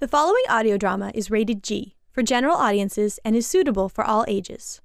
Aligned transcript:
The 0.00 0.06
following 0.06 0.44
audio 0.48 0.76
drama 0.76 1.10
is 1.12 1.28
rated 1.28 1.64
G 1.64 1.96
for 2.12 2.22
general 2.22 2.54
audiences 2.54 3.18
and 3.24 3.34
is 3.34 3.48
suitable 3.48 3.88
for 3.88 4.04
all 4.04 4.24
ages. 4.28 4.80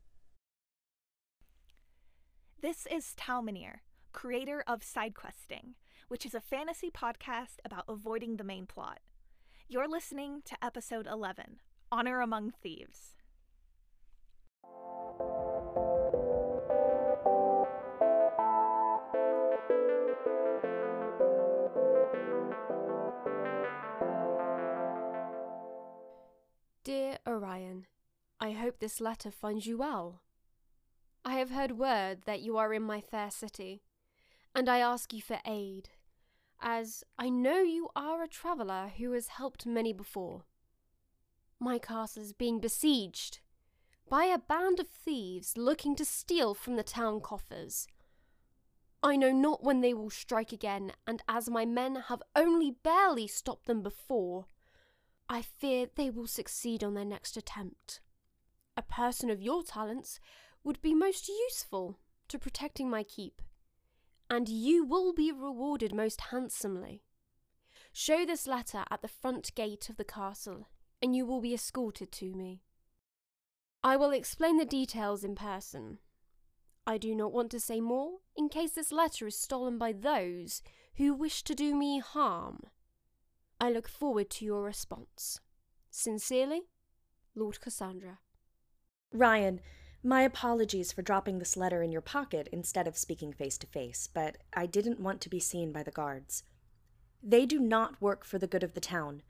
This 2.64 2.88
is 2.90 3.14
Tal 3.16 3.44
Minear, 3.44 3.82
creator 4.12 4.64
of 4.66 4.80
Sidequesting, 4.82 5.76
which 6.08 6.26
is 6.26 6.34
a 6.34 6.42
fantasy 6.42 6.90
podcast 6.90 7.58
about 7.64 7.86
avoiding 7.88 8.38
the 8.38 8.44
main 8.44 8.66
plot. 8.66 9.02
You're 9.68 9.88
listening 9.88 10.42
to 10.46 10.58
episode 10.66 11.06
11 11.06 11.58
Honor 11.92 12.20
Among 12.20 12.50
Thieves. 12.50 13.14
I 28.40 28.52
hope 28.52 28.80
this 28.80 29.00
letter 29.00 29.32
finds 29.32 29.66
you 29.66 29.78
well. 29.78 30.22
I 31.26 31.36
have 31.36 31.52
heard 31.52 31.78
word 31.78 32.24
that 32.26 32.42
you 32.42 32.58
are 32.58 32.74
in 32.74 32.84
my 32.84 33.00
fair 33.00 33.32
city, 33.32 33.82
and 34.54 34.68
I 34.68 34.80
ask 34.80 35.14
you 35.14 35.22
for 35.22 35.40
aid, 35.46 35.90
as 36.62 37.04
I 37.18 37.30
know 37.30 37.60
you 37.60 37.90
are 37.96 38.22
a 38.22 38.28
traveller 38.28 38.92
who 38.98 39.12
has 39.14 39.28
helped 39.28 39.66
many 39.66 39.94
before. 39.94 40.44
My 41.60 41.80
castle 41.80 42.24
is 42.24 42.34
being 42.34 42.60
besieged 42.60 43.40
by 44.10 44.26
a 44.26 44.38
band 44.38 44.80
of 44.80 44.88
thieves 44.88 45.58
looking 45.58 45.96
to 45.96 46.06
steal 46.06 46.54
from 46.54 46.76
the 46.76 46.84
town 46.84 47.22
coffers. 47.22 47.88
I 49.02 49.16
know 49.16 49.32
not 49.32 49.64
when 49.64 49.82
they 49.82 49.94
will 49.94 50.10
strike 50.10 50.52
again, 50.52 50.92
and 51.08 51.22
as 51.28 51.50
my 51.50 51.66
men 51.66 52.04
have 52.08 52.22
only 52.36 52.72
barely 52.72 53.28
stopped 53.28 53.66
them 53.66 53.82
before, 53.82 54.48
I 55.34 55.42
fear 55.42 55.88
they 55.96 56.12
will 56.12 56.28
succeed 56.28 56.84
on 56.84 56.94
their 56.94 57.04
next 57.04 57.38
attempt. 57.38 58.02
A 58.78 58.84
person 58.84 59.32
of 59.32 59.42
your 59.42 59.64
talents 59.64 60.20
would 60.64 60.80
be 60.80 60.94
most 60.94 61.28
useful 61.28 61.98
to 62.28 62.38
protecting 62.38 62.88
my 62.88 63.02
keep, 63.02 63.42
and 64.30 64.48
you 64.48 64.86
will 64.86 65.12
be 65.12 65.32
rewarded 65.32 65.92
most 65.92 66.22
handsomely. 66.30 67.02
Show 67.92 68.28
this 68.28 68.46
letter 68.46 68.84
at 68.92 69.02
the 69.02 69.08
front 69.08 69.56
gate 69.56 69.90
of 69.90 69.98
the 69.98 70.04
castle, 70.04 70.68
and 71.02 71.16
you 71.16 71.26
will 71.26 71.42
be 71.42 71.56
escorted 71.56 72.12
to 72.12 72.36
me. 72.36 72.62
I 73.84 73.98
will 73.98 74.12
explain 74.12 74.58
the 74.58 74.66
details 74.66 75.24
in 75.24 75.34
person. 75.34 75.98
I 76.86 77.00
do 77.00 77.16
not 77.16 77.34
want 77.34 77.50
to 77.54 77.60
say 77.60 77.82
more 77.82 78.20
in 78.36 78.50
case 78.50 78.74
this 78.74 78.92
letter 78.92 79.26
is 79.26 79.36
stolen 79.36 79.80
by 79.80 79.94
those 79.94 80.62
who 80.98 81.16
wish 81.16 81.42
to 81.46 81.56
do 81.56 81.74
me 81.74 81.98
harm. 81.98 82.68
I 83.64 83.70
look 83.70 83.88
forward 83.88 84.30
to 84.32 84.44
your 84.44 84.62
response. 84.62 85.40
Sincerely, 85.90 86.64
Lord 87.34 87.62
Cassandra. 87.62 88.20
Ryan, 89.14 89.62
my 90.04 90.24
apologies 90.24 90.92
for 90.92 91.02
dropping 91.02 91.40
this 91.40 91.56
letter 91.56 91.82
in 91.82 91.90
your 91.90 92.02
pocket 92.02 92.50
instead 92.52 92.90
of 92.90 92.98
speaking 92.98 93.32
face 93.32 93.58
to 93.60 93.68
face, 93.68 94.10
but 94.14 94.36
I 94.54 94.66
didn't 94.66 95.00
want 95.00 95.22
to 95.22 95.30
be 95.30 95.40
seen 95.40 95.72
by 95.72 95.82
the 95.82 95.92
guards. 95.92 96.44
They 97.24 97.46
do 97.46 97.58
not 97.58 98.02
work 98.02 98.26
for 98.26 98.38
the 98.38 98.48
good 98.48 98.64
of 98.64 98.74
the 98.74 98.82
town. 98.82 99.22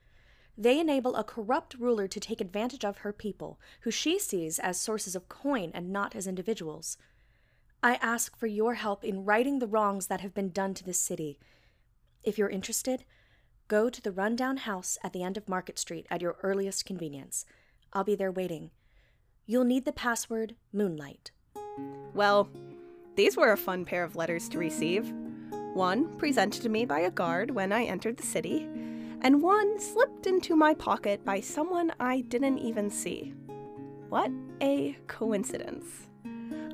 They 0.58 0.80
enable 0.80 1.16
a 1.16 1.23
corrupt 1.23 1.75
ruler 1.75 2.08
to 2.08 2.20
take 2.20 2.42
advantage 2.42 2.84
of 2.84 2.97
her 2.97 3.14
people, 3.14 3.59
who 3.81 3.92
she 3.92 4.18
sees 4.18 4.58
as 4.58 4.81
sources 4.81 5.16
of 5.16 5.30
coin 5.30 5.70
and 5.75 5.92
not 5.92 6.16
as 6.16 6.25
individuals. 6.25 6.97
I 7.84 8.00
ask 8.02 8.36
for 8.36 8.47
your 8.47 8.73
help 8.73 9.03
in 9.03 9.25
righting 9.25 9.59
the 9.59 9.68
wrongs 9.68 10.08
that 10.08 10.22
have 10.22 10.34
been 10.34 10.50
done 10.50 10.73
to 10.73 10.84
this 10.84 11.00
city. 11.00 11.38
If 12.23 12.40
you're 12.40 12.50
interested, 12.50 13.06
go 13.67 13.89
to 13.89 14.02
the 14.02 14.11
rundown 14.11 14.58
house 14.58 14.97
at 15.03 15.14
the 15.14 15.23
end 15.23 15.38
of 15.38 15.50
Market 15.50 15.80
Street 15.80 16.06
at 16.09 16.22
your 16.22 16.38
earliest 16.44 16.86
convenience. 16.86 17.45
I'll 17.92 18.03
be 18.03 18.16
there 18.16 18.31
waiting. 18.31 18.72
You'll 19.45 19.66
need 19.66 19.86
the 19.86 19.92
password 19.92 20.56
Moonlight. 20.72 21.31
Well, 22.14 22.50
these 23.16 23.38
were 23.38 23.52
a 23.52 23.57
fun 23.57 23.85
pair 23.85 24.03
of 24.03 24.16
letters 24.16 24.50
to 24.50 24.57
receive. 24.57 25.12
One 25.73 26.18
presented 26.18 26.62
to 26.63 26.69
me 26.69 26.85
by 26.85 27.00
a 27.00 27.12
guard 27.12 27.52
when 27.52 27.72
I 27.72 27.84
entered 27.84 28.18
the 28.18 28.23
city, 28.23 28.68
and 29.22 29.41
one 29.41 29.79
slipped 29.79 30.28
into 30.28 30.56
my 30.56 30.73
pocket 30.73 31.23
by 31.25 31.40
someone 31.40 31.91
I 32.00 32.22
didn't 32.22 32.59
even 32.59 32.90
see. 32.90 33.34
What 34.09 34.31
a 34.62 34.97
coincidence. 35.07 35.85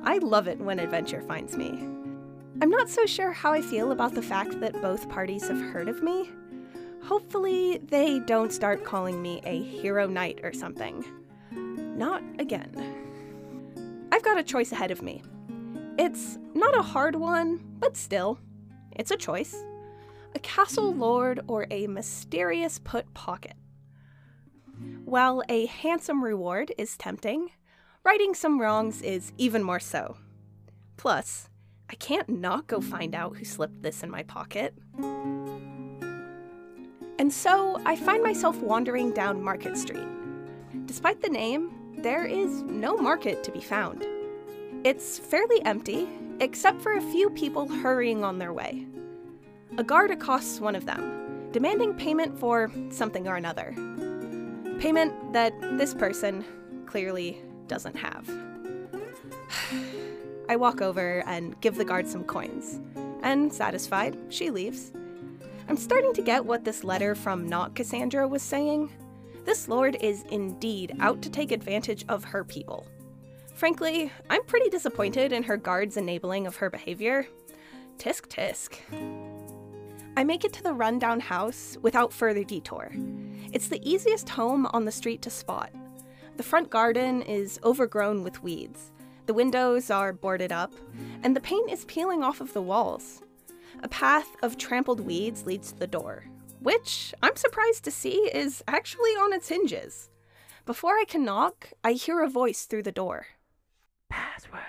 I 0.02 0.18
love 0.18 0.48
it 0.48 0.58
when 0.58 0.78
adventure 0.78 1.22
finds 1.22 1.56
me. 1.56 1.70
I'm 2.62 2.70
not 2.70 2.90
so 2.90 3.06
sure 3.06 3.32
how 3.32 3.52
I 3.52 3.62
feel 3.62 3.92
about 3.92 4.14
the 4.14 4.22
fact 4.22 4.60
that 4.60 4.80
both 4.82 5.08
parties 5.08 5.48
have 5.48 5.60
heard 5.72 5.88
of 5.88 6.02
me. 6.02 6.30
Hopefully, 7.02 7.78
they 7.78 8.20
don't 8.20 8.52
start 8.52 8.84
calling 8.84 9.20
me 9.20 9.40
a 9.44 9.62
hero 9.62 10.06
knight 10.06 10.40
or 10.42 10.52
something. 10.52 11.04
Not 11.50 12.22
again. 12.38 12.72
I've 14.12 14.22
got 14.22 14.38
a 14.38 14.42
choice 14.42 14.72
ahead 14.72 14.90
of 14.90 15.02
me. 15.02 15.22
It's 15.98 16.38
not 16.54 16.76
a 16.76 16.82
hard 16.82 17.16
one, 17.16 17.60
but 17.78 17.96
still, 17.96 18.38
it's 18.92 19.10
a 19.10 19.16
choice. 19.16 19.56
A 20.34 20.38
castle 20.38 20.94
lord 20.94 21.40
or 21.48 21.66
a 21.70 21.86
mysterious 21.86 22.78
put 22.78 23.12
pocket. 23.14 23.54
While 25.04 25.42
a 25.48 25.66
handsome 25.66 26.22
reward 26.22 26.72
is 26.78 26.96
tempting, 26.96 27.50
righting 28.04 28.34
some 28.34 28.60
wrongs 28.60 29.02
is 29.02 29.32
even 29.36 29.62
more 29.62 29.80
so. 29.80 30.16
Plus, 30.96 31.48
I 31.90 31.94
can't 31.96 32.28
not 32.28 32.66
go 32.66 32.80
find 32.80 33.14
out 33.14 33.36
who 33.36 33.44
slipped 33.44 33.82
this 33.82 34.02
in 34.02 34.10
my 34.10 34.22
pocket. 34.22 34.74
And 37.20 37.30
so 37.30 37.78
I 37.84 37.96
find 37.96 38.22
myself 38.22 38.56
wandering 38.62 39.12
down 39.12 39.42
Market 39.42 39.76
Street. 39.76 40.08
Despite 40.86 41.20
the 41.20 41.28
name, 41.28 41.70
there 41.98 42.24
is 42.24 42.62
no 42.62 42.96
market 42.96 43.44
to 43.44 43.52
be 43.52 43.60
found. 43.60 44.06
It's 44.84 45.18
fairly 45.18 45.62
empty, 45.66 46.08
except 46.40 46.80
for 46.80 46.94
a 46.94 47.02
few 47.02 47.28
people 47.28 47.68
hurrying 47.68 48.24
on 48.24 48.38
their 48.38 48.54
way. 48.54 48.86
A 49.76 49.84
guard 49.84 50.10
accosts 50.10 50.60
one 50.60 50.74
of 50.74 50.86
them, 50.86 51.50
demanding 51.52 51.92
payment 51.92 52.38
for 52.38 52.72
something 52.88 53.28
or 53.28 53.36
another. 53.36 53.74
Payment 54.78 55.34
that 55.34 55.52
this 55.76 55.92
person 55.92 56.42
clearly 56.86 57.42
doesn't 57.66 57.96
have. 57.96 58.30
I 60.48 60.56
walk 60.56 60.80
over 60.80 61.22
and 61.26 61.60
give 61.60 61.76
the 61.76 61.84
guard 61.84 62.08
some 62.08 62.24
coins, 62.24 62.80
and 63.22 63.52
satisfied, 63.52 64.16
she 64.30 64.50
leaves. 64.50 64.92
I'm 65.68 65.76
starting 65.76 66.12
to 66.14 66.22
get 66.22 66.44
what 66.44 66.64
this 66.64 66.84
letter 66.84 67.14
from 67.14 67.48
not 67.48 67.74
Cassandra 67.74 68.26
was 68.26 68.42
saying. 68.42 68.90
This 69.44 69.68
lord 69.68 69.96
is 70.00 70.24
indeed 70.30 70.94
out 71.00 71.22
to 71.22 71.30
take 71.30 71.52
advantage 71.52 72.04
of 72.08 72.24
her 72.24 72.44
people. 72.44 72.86
Frankly, 73.54 74.10
I'm 74.28 74.44
pretty 74.44 74.70
disappointed 74.70 75.32
in 75.32 75.42
her 75.42 75.56
guard's 75.56 75.96
enabling 75.96 76.46
of 76.46 76.56
her 76.56 76.70
behavior. 76.70 77.26
Tisk 77.98 78.28
tisk. 78.28 78.78
I 80.16 80.24
make 80.24 80.44
it 80.44 80.52
to 80.54 80.62
the 80.62 80.72
rundown 80.72 81.20
house 81.20 81.76
without 81.82 82.12
further 82.12 82.44
detour. 82.44 82.90
It's 83.52 83.68
the 83.68 83.80
easiest 83.88 84.28
home 84.28 84.66
on 84.72 84.84
the 84.84 84.92
street 84.92 85.22
to 85.22 85.30
spot. 85.30 85.70
The 86.36 86.42
front 86.42 86.70
garden 86.70 87.22
is 87.22 87.60
overgrown 87.62 88.22
with 88.22 88.42
weeds. 88.42 88.92
The 89.26 89.34
windows 89.34 89.90
are 89.90 90.12
boarded 90.12 90.52
up, 90.52 90.72
and 91.22 91.36
the 91.36 91.40
paint 91.40 91.70
is 91.70 91.84
peeling 91.84 92.22
off 92.22 92.40
of 92.40 92.52
the 92.52 92.62
walls. 92.62 93.22
A 93.82 93.88
path 93.88 94.28
of 94.42 94.58
trampled 94.58 95.00
weeds 95.00 95.46
leads 95.46 95.72
to 95.72 95.78
the 95.78 95.86
door, 95.86 96.24
which 96.60 97.14
I'm 97.22 97.36
surprised 97.36 97.84
to 97.84 97.90
see 97.90 98.30
is 98.32 98.62
actually 98.68 99.10
on 99.10 99.32
its 99.32 99.48
hinges. 99.48 100.10
Before 100.66 100.94
I 100.98 101.04
can 101.06 101.24
knock, 101.24 101.72
I 101.82 101.92
hear 101.92 102.22
a 102.22 102.28
voice 102.28 102.66
through 102.66 102.82
the 102.82 102.92
door. 102.92 103.26
Password. 104.08 104.60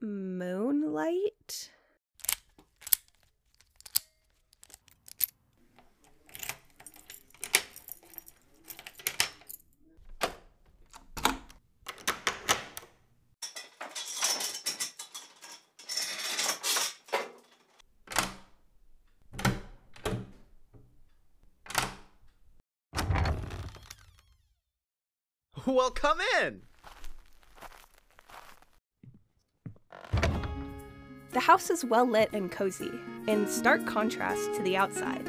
Moonlight? 0.00 1.70
Well, 25.80 25.90
come 25.90 26.18
in. 26.42 26.62
The 31.30 31.38
house 31.38 31.70
is 31.70 31.84
well 31.84 32.04
lit 32.04 32.32
and 32.32 32.50
cozy, 32.50 32.90
in 33.28 33.46
stark 33.46 33.86
contrast 33.86 34.52
to 34.54 34.62
the 34.62 34.76
outside. 34.76 35.28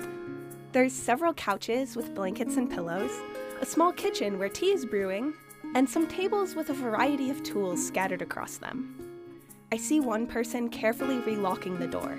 There's 0.72 0.94
several 0.94 1.36
couches 1.36 1.96
with 1.96 2.16
blankets 2.16 2.58
and 2.58 2.72
pillows, 2.72 3.12
a 3.62 3.68
small 3.68 3.92
kitchen 3.92 4.40
where 4.40 4.50
tea 4.50 4.72
is 4.72 4.84
brewing, 4.84 5.36
and 5.76 5.88
some 5.88 6.08
tables 6.08 6.56
with 6.56 6.72
a 6.72 6.74
variety 6.74 7.30
of 7.30 7.44
tools 7.44 7.86
scattered 7.86 8.24
across 8.24 8.58
them. 8.58 8.98
I 9.72 9.78
see 9.78 10.00
one 10.00 10.26
person 10.26 10.70
carefully 10.70 11.20
relocking 11.20 11.78
the 11.78 11.88
door, 11.88 12.18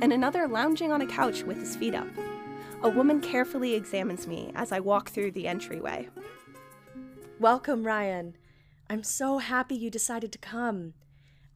and 0.00 0.12
another 0.12 0.48
lounging 0.48 0.90
on 0.90 1.02
a 1.02 1.06
couch 1.06 1.44
with 1.44 1.58
his 1.58 1.76
feet 1.76 1.94
up. 1.94 2.08
A 2.82 2.88
woman 2.88 3.20
carefully 3.20 3.74
examines 3.74 4.26
me 4.26 4.50
as 4.56 4.72
I 4.72 4.80
walk 4.80 5.10
through 5.10 5.30
the 5.30 5.46
entryway. 5.46 6.08
Welcome, 7.42 7.82
Ryan. 7.82 8.36
I'm 8.88 9.02
so 9.02 9.38
happy 9.38 9.74
you 9.74 9.90
decided 9.90 10.30
to 10.30 10.38
come. 10.38 10.94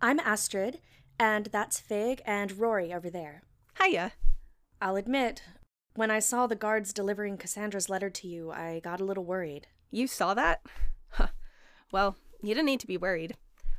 I'm 0.00 0.18
Astrid, 0.18 0.80
and 1.16 1.46
that's 1.46 1.78
Fig 1.78 2.22
and 2.26 2.58
Rory 2.58 2.92
over 2.92 3.08
there. 3.08 3.44
Hiya. 3.80 4.14
I'll 4.82 4.96
admit, 4.96 5.44
when 5.94 6.10
I 6.10 6.18
saw 6.18 6.48
the 6.48 6.56
guards 6.56 6.92
delivering 6.92 7.36
Cassandra's 7.36 7.88
letter 7.88 8.10
to 8.10 8.26
you, 8.26 8.50
I 8.50 8.80
got 8.80 9.00
a 9.00 9.04
little 9.04 9.24
worried. 9.24 9.68
You 9.92 10.08
saw 10.08 10.34
that? 10.34 10.60
Huh. 11.10 11.28
Well, 11.92 12.16
you 12.42 12.48
didn't 12.48 12.66
need 12.66 12.80
to 12.80 12.88
be 12.88 12.96
worried. 12.96 13.36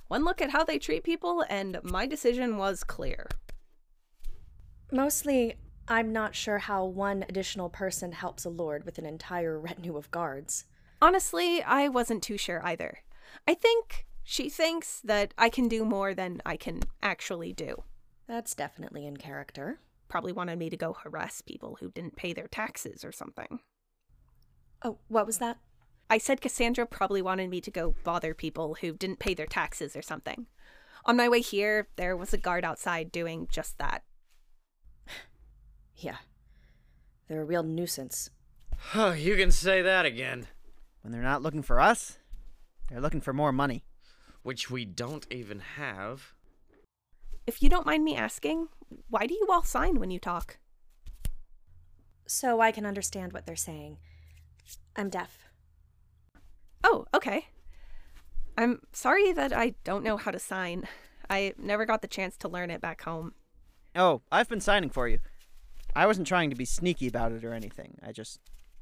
One 0.08 0.24
look 0.24 0.42
at 0.42 0.52
how 0.52 0.64
they 0.64 0.80
treat 0.80 1.04
people, 1.04 1.44
and 1.50 1.78
my 1.84 2.06
decision 2.06 2.56
was 2.56 2.86
clear. 2.86 3.28
Mostly, 4.94 5.56
I'm 5.90 6.14
not 6.14 6.36
sure 6.36 6.60
how 6.60 6.86
one 6.86 7.26
additional 7.28 7.68
person 7.70 8.14
helps 8.14 8.46
a 8.46 8.50
lord 8.50 8.86
with 8.86 8.98
an 8.98 9.06
entire 9.06 9.60
retinue 9.60 9.98
of 9.98 10.10
guards. 10.10 10.64
Honestly, 11.02 11.62
I 11.62 11.88
wasn't 11.90 12.24
too 12.24 12.38
sure 12.38 12.66
either. 12.66 13.00
I 13.48 13.54
think 13.54 14.06
she 14.24 14.50
thinks 14.50 15.00
that 15.02 15.34
I 15.38 15.50
can 15.50 15.68
do 15.68 15.86
more 15.86 16.14
than 16.14 16.42
I 16.46 16.58
can 16.58 16.82
actually 17.02 17.54
do. 17.54 17.84
That's 18.28 18.56
definitely 18.56 19.06
in 19.06 19.18
character. 19.18 19.80
Probably 20.10 20.34
wanted 20.34 20.60
me 20.60 20.70
to 20.70 20.78
go 20.78 20.94
harass 20.94 21.42
people 21.42 21.78
who 21.80 21.92
didn't 21.92 22.16
pay 22.16 22.34
their 22.34 22.48
taxes 22.48 23.06
or 23.06 23.12
something. 23.12 23.60
Oh, 24.84 24.98
what 25.08 25.26
was 25.26 25.38
that? 25.38 25.58
I 26.10 26.18
said 26.18 26.42
Cassandra 26.42 26.86
probably 26.86 27.22
wanted 27.22 27.50
me 27.50 27.62
to 27.62 27.72
go 27.72 27.96
bother 28.04 28.34
people 28.34 28.78
who 28.82 28.94
didn't 28.94 29.20
pay 29.20 29.34
their 29.34 29.46
taxes 29.46 29.96
or 29.96 30.02
something. 30.02 30.48
On 31.06 31.18
my 31.18 31.30
way 31.30 31.42
here, 31.42 31.88
there 31.96 32.18
was 32.18 32.34
a 32.34 32.38
guard 32.38 32.66
outside 32.66 33.12
doing 33.12 33.48
just 33.52 33.78
that. 33.78 34.04
Yeah. 35.96 36.18
They're 37.28 37.42
a 37.42 37.46
real 37.46 37.64
nuisance. 37.64 38.30
Oh, 38.94 39.14
you 39.14 39.36
can 39.36 39.52
say 39.52 39.82
that 39.82 40.06
again. 40.06 40.48
When 41.08 41.14
they're 41.14 41.22
not 41.22 41.42
looking 41.42 41.64
for 41.64 41.80
us, 41.80 42.18
they're 42.90 43.00
looking 43.00 43.22
for 43.22 43.32
more 43.32 43.54
money. 43.54 43.86
Which 44.44 44.70
we 44.70 44.84
don't 44.84 45.26
even 45.32 45.60
have. 45.78 46.34
If 47.46 47.64
you 47.64 47.70
don't 47.70 47.86
mind 47.86 48.04
me 48.04 48.18
asking, 48.18 48.68
why 49.10 49.26
do 49.26 49.34
you 49.34 49.48
all 49.50 49.64
sign 49.64 50.02
when 50.02 50.12
you 50.12 50.20
talk? 50.20 50.58
So 52.28 52.60
I 52.60 52.74
can 52.74 52.86
understand 52.86 53.32
what 53.32 53.46
they're 53.46 53.56
saying. 53.56 54.00
I'm 54.98 55.08
deaf. 55.08 55.40
Oh, 56.84 57.06
okay. 57.14 57.48
I'm 58.58 58.82
sorry 58.92 59.32
that 59.32 59.54
I 59.54 59.76
don't 59.86 60.04
know 60.04 60.18
how 60.18 60.32
to 60.32 60.40
sign. 60.40 60.90
I 61.30 61.54
never 61.58 61.86
got 61.86 62.02
the 62.02 62.10
chance 62.10 62.36
to 62.40 62.50
learn 62.50 62.70
it 62.70 62.82
back 62.82 63.04
home. 63.04 63.34
Oh, 63.96 64.24
I've 64.30 64.50
been 64.50 64.60
signing 64.60 64.90
for 64.90 65.08
you. 65.08 65.20
I 65.96 66.06
wasn't 66.06 66.28
trying 66.28 66.50
to 66.50 66.58
be 66.58 66.66
sneaky 66.66 67.08
about 67.08 67.32
it 67.32 67.46
or 67.46 67.54
anything. 67.54 67.98
I 68.06 68.12
just, 68.12 68.42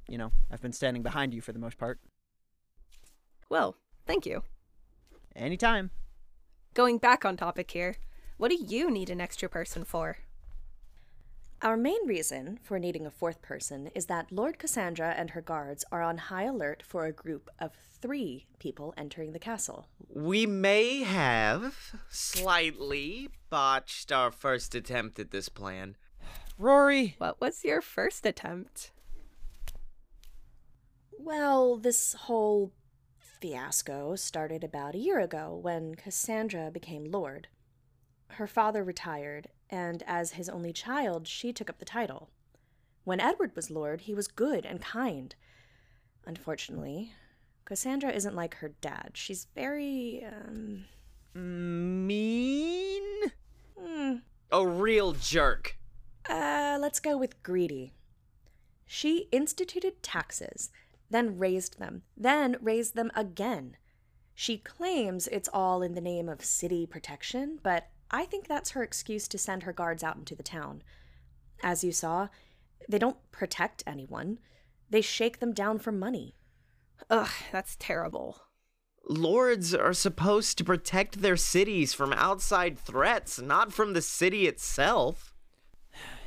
you 0.09 0.17
know, 0.17 0.31
I've 0.49 0.63
been 0.63 0.73
standing 0.73 1.03
behind 1.03 1.31
you 1.31 1.41
for 1.41 1.51
the 1.51 1.59
most 1.59 1.77
part. 1.77 1.99
Well, 3.49 3.75
thank 4.05 4.25
you. 4.25 4.43
Anytime. 5.35 5.91
Going 6.73 6.97
back 6.97 7.25
on 7.25 7.37
topic 7.37 7.71
here, 7.71 7.97
what 8.37 8.49
do 8.49 8.57
you 8.59 8.91
need 8.91 9.09
an 9.09 9.21
extra 9.21 9.47
person 9.47 9.83
for? 9.83 10.17
Our 11.61 11.77
main 11.77 12.05
reason 12.05 12.59
for 12.61 12.77
needing 12.77 13.05
a 13.05 13.11
fourth 13.11 13.41
person 13.41 13.89
is 13.95 14.07
that 14.07 14.31
Lord 14.31 14.59
Cassandra 14.59 15.15
and 15.17 15.31
her 15.31 15.41
guards 15.41 15.85
are 15.91 16.01
on 16.01 16.17
high 16.17 16.43
alert 16.43 16.83
for 16.85 17.05
a 17.05 17.13
group 17.13 17.49
of 17.59 17.71
three 18.01 18.45
people 18.59 18.93
entering 18.97 19.31
the 19.31 19.39
castle. 19.39 19.87
We 20.13 20.45
may 20.45 21.03
have 21.03 21.95
slightly 22.09 23.29
botched 23.49 24.11
our 24.11 24.31
first 24.31 24.75
attempt 24.75 25.17
at 25.17 25.31
this 25.31 25.49
plan. 25.49 25.95
Rory! 26.57 27.15
What 27.17 27.39
was 27.39 27.63
your 27.63 27.81
first 27.81 28.25
attempt? 28.25 28.91
Well, 31.17 31.77
this 31.77 32.13
whole 32.13 32.73
fiasco 33.49 34.15
started 34.15 34.63
about 34.63 34.95
a 34.95 34.97
year 34.97 35.19
ago 35.19 35.55
when 35.61 35.93
Cassandra 35.93 36.71
became 36.71 37.11
Lord. 37.11 37.47
Her 38.29 38.47
father 38.47 38.83
retired, 38.83 39.49
and 39.69 40.01
as 40.07 40.31
his 40.31 40.49
only 40.49 40.73
child, 40.73 41.27
she 41.27 41.53
took 41.53 41.69
up 41.69 41.77
the 41.77 41.85
title. 41.85 42.31
When 43.03 43.19
Edward 43.19 43.55
was 43.55 43.69
Lord, 43.69 44.01
he 44.01 44.15
was 44.15 44.27
good 44.27 44.65
and 44.65 44.81
kind. 44.81 45.35
Unfortunately, 46.25 47.13
Cassandra 47.65 48.09
isn't 48.11 48.35
like 48.35 48.55
her 48.55 48.69
dad. 48.81 49.11
She's 49.13 49.45
very, 49.53 50.25
um. 50.25 50.85
Mean? 51.39 53.03
Hmm, 53.79 54.13
A 54.51 54.65
real 54.65 55.11
jerk. 55.11 55.77
uh, 56.27 56.79
let's 56.81 56.99
go 56.99 57.15
with 57.15 57.43
greedy. 57.43 57.93
She 58.87 59.27
instituted 59.31 60.01
taxes, 60.01 60.71
then 61.09 61.37
raised 61.37 61.79
them, 61.79 62.03
then 62.17 62.57
raised 62.61 62.95
them 62.95 63.11
again. 63.15 63.77
She 64.33 64.57
claims 64.57 65.27
it's 65.27 65.49
all 65.53 65.81
in 65.81 65.93
the 65.93 66.01
name 66.01 66.27
of 66.27 66.43
city 66.43 66.85
protection, 66.85 67.59
but 67.63 67.87
I 68.11 68.25
think 68.25 68.47
that's 68.47 68.71
her 68.71 68.83
excuse 68.83 69.27
to 69.29 69.37
send 69.37 69.63
her 69.63 69.73
guards 69.73 70.03
out 70.03 70.17
into 70.17 70.35
the 70.35 70.43
town. 70.43 70.83
As 71.63 71.83
you 71.83 71.91
saw, 71.91 72.27
they 72.89 72.99
don't 72.99 73.31
protect 73.31 73.83
anyone, 73.87 74.39
they 74.89 75.01
shake 75.01 75.39
them 75.39 75.53
down 75.53 75.79
for 75.79 75.91
money. 75.91 76.35
Ugh, 77.09 77.31
that's 77.51 77.75
terrible. 77.79 78.41
Lords 79.07 79.75
are 79.75 79.93
supposed 79.93 80.57
to 80.57 80.63
protect 80.63 81.21
their 81.21 81.37
cities 81.37 81.93
from 81.93 82.11
outside 82.13 82.77
threats, 82.79 83.39
not 83.39 83.71
from 83.71 83.93
the 83.93 84.01
city 84.01 84.47
itself. 84.47 85.34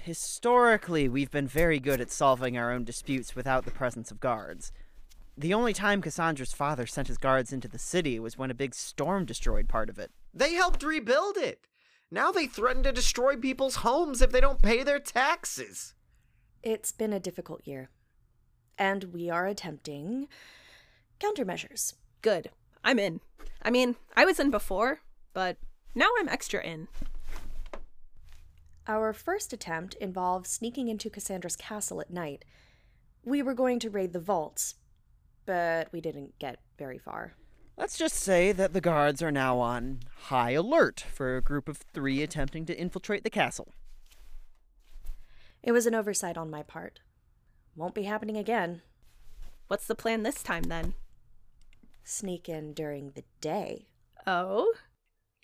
Historically, 0.08 1.06
we've 1.06 1.30
been 1.30 1.46
very 1.46 1.78
good 1.78 2.00
at 2.00 2.10
solving 2.10 2.56
our 2.56 2.72
own 2.72 2.82
disputes 2.82 3.36
without 3.36 3.66
the 3.66 3.70
presence 3.70 4.10
of 4.10 4.20
guards. 4.20 4.72
The 5.36 5.52
only 5.52 5.74
time 5.74 6.00
Cassandra's 6.00 6.54
father 6.54 6.86
sent 6.86 7.08
his 7.08 7.18
guards 7.18 7.52
into 7.52 7.68
the 7.68 7.78
city 7.78 8.18
was 8.18 8.38
when 8.38 8.50
a 8.50 8.54
big 8.54 8.74
storm 8.74 9.26
destroyed 9.26 9.68
part 9.68 9.90
of 9.90 9.98
it. 9.98 10.10
They 10.32 10.54
helped 10.54 10.82
rebuild 10.82 11.36
it. 11.36 11.60
Now 12.10 12.32
they 12.32 12.46
threaten 12.46 12.82
to 12.84 12.90
destroy 12.90 13.36
people's 13.36 13.76
homes 13.76 14.22
if 14.22 14.32
they 14.32 14.40
don't 14.40 14.62
pay 14.62 14.82
their 14.82 14.98
taxes. 14.98 15.92
It's 16.62 16.90
been 16.90 17.12
a 17.12 17.20
difficult 17.20 17.66
year, 17.66 17.90
and 18.78 19.12
we 19.12 19.28
are 19.28 19.46
attempting 19.46 20.26
countermeasures. 21.20 21.92
Good. 22.22 22.48
I'm 22.82 22.98
in. 22.98 23.20
I 23.60 23.70
mean, 23.70 23.96
I 24.16 24.24
was 24.24 24.40
in 24.40 24.50
before, 24.50 25.00
but 25.34 25.58
now 25.94 26.08
I'm 26.18 26.30
extra 26.30 26.62
in. 26.62 26.88
Our 28.88 29.12
first 29.12 29.52
attempt 29.52 29.94
involved 29.96 30.46
sneaking 30.46 30.88
into 30.88 31.10
Cassandra's 31.10 31.56
castle 31.56 32.00
at 32.00 32.10
night. 32.10 32.46
We 33.22 33.42
were 33.42 33.52
going 33.52 33.78
to 33.80 33.90
raid 33.90 34.14
the 34.14 34.18
vaults, 34.18 34.76
but 35.44 35.92
we 35.92 36.00
didn't 36.00 36.38
get 36.38 36.60
very 36.78 36.96
far. 36.96 37.34
Let's 37.76 37.98
just 37.98 38.14
say 38.16 38.50
that 38.52 38.72
the 38.72 38.80
guards 38.80 39.22
are 39.22 39.30
now 39.30 39.58
on 39.58 40.00
high 40.22 40.52
alert 40.52 41.04
for 41.12 41.36
a 41.36 41.42
group 41.42 41.68
of 41.68 41.76
three 41.76 42.22
attempting 42.22 42.64
to 42.64 42.76
infiltrate 42.76 43.24
the 43.24 43.30
castle. 43.30 43.74
It 45.62 45.72
was 45.72 45.84
an 45.84 45.94
oversight 45.94 46.38
on 46.38 46.50
my 46.50 46.62
part. 46.62 47.00
Won't 47.76 47.94
be 47.94 48.04
happening 48.04 48.38
again. 48.38 48.80
What's 49.66 49.86
the 49.86 49.94
plan 49.94 50.22
this 50.22 50.42
time 50.42 50.64
then? 50.64 50.94
Sneak 52.04 52.48
in 52.48 52.72
during 52.72 53.10
the 53.10 53.24
day. 53.42 53.88
Oh? 54.26 54.72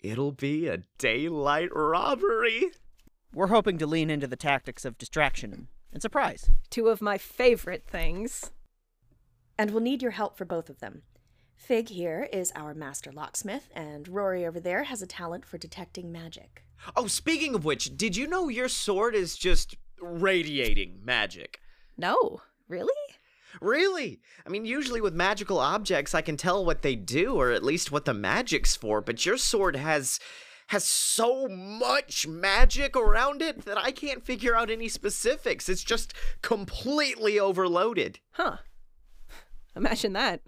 It'll 0.01 0.31
be 0.31 0.67
a 0.67 0.83
daylight 0.97 1.69
robbery. 1.73 2.71
We're 3.35 3.47
hoping 3.47 3.77
to 3.79 3.85
lean 3.85 4.09
into 4.09 4.27
the 4.27 4.37
tactics 4.37 4.85
of 4.85 4.97
distraction 4.97 5.67
and 5.91 6.01
surprise. 6.01 6.49
Two 6.69 6.87
of 6.87 7.01
my 7.01 7.17
favorite 7.17 7.83
things. 7.85 8.51
And 9.59 9.71
we'll 9.71 9.83
need 9.83 10.01
your 10.01 10.11
help 10.11 10.37
for 10.37 10.45
both 10.45 10.69
of 10.69 10.79
them. 10.79 11.01
Fig 11.53 11.89
here 11.89 12.29
is 12.31 12.53
our 12.55 12.73
master 12.73 13.11
locksmith, 13.11 13.67
and 13.75 14.07
Rory 14.07 14.45
over 14.45 14.61
there 14.61 14.83
has 14.83 15.01
a 15.01 15.07
talent 15.07 15.45
for 15.45 15.57
detecting 15.57 16.13
magic. 16.13 16.63
Oh, 16.95 17.07
speaking 17.07 17.55
of 17.55 17.65
which, 17.65 17.97
did 17.97 18.15
you 18.15 18.25
know 18.25 18.47
your 18.47 18.69
sword 18.69 19.15
is 19.15 19.35
just 19.35 19.75
radiating 19.99 21.01
magic? 21.03 21.59
No, 21.97 22.39
really? 22.69 22.93
Really? 23.59 24.21
I 24.47 24.49
mean, 24.49 24.63
usually 24.63 25.01
with 25.01 25.13
magical 25.13 25.59
objects, 25.59 26.15
I 26.15 26.21
can 26.21 26.37
tell 26.37 26.63
what 26.63 26.83
they 26.83 26.95
do, 26.95 27.35
or 27.35 27.51
at 27.51 27.63
least 27.65 27.91
what 27.91 28.05
the 28.05 28.13
magic's 28.13 28.77
for, 28.77 29.01
but 29.01 29.25
your 29.25 29.35
sword 29.35 29.75
has 29.75 30.21
has 30.67 30.83
so 30.83 31.47
much 31.47 32.27
magic 32.27 32.95
around 32.95 33.41
it 33.41 33.65
that 33.65 33.77
I 33.77 33.91
can't 33.91 34.25
figure 34.25 34.55
out 34.55 34.69
any 34.71 34.87
specifics. 34.87 35.69
It's 35.69 35.83
just 35.83 36.13
completely 36.41 37.39
overloaded. 37.39 38.19
Huh. 38.31 38.57
Imagine 39.75 40.13
that. 40.13 40.41